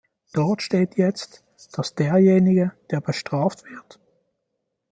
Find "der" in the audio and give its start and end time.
2.89-3.01